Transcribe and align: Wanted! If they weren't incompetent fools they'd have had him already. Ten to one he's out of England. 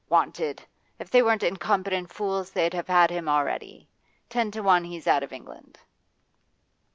Wanted! 0.09 0.63
If 0.97 1.11
they 1.11 1.21
weren't 1.21 1.43
incompetent 1.43 2.11
fools 2.11 2.49
they'd 2.53 2.73
have 2.73 2.87
had 2.87 3.11
him 3.11 3.29
already. 3.29 3.87
Ten 4.29 4.49
to 4.49 4.61
one 4.61 4.83
he's 4.85 5.05
out 5.05 5.21
of 5.21 5.31
England. 5.31 5.77